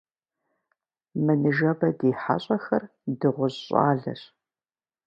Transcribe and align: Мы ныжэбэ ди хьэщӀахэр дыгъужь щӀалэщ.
Мы 1.23 1.33
ныжэбэ 1.41 1.89
ди 1.97 2.11
хьэщӀахэр 2.21 2.83
дыгъужь 3.19 3.57
щӀалэщ. 3.65 4.21